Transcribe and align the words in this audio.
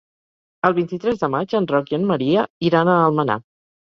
El 0.69 0.73
vint-i-tres 0.77 1.19
de 1.23 1.29
maig 1.33 1.53
en 1.59 1.67
Roc 1.71 1.91
i 1.93 1.97
en 1.97 2.07
Maria 2.13 2.47
iran 2.71 2.91
a 2.91 2.97
Almenar. 3.03 3.37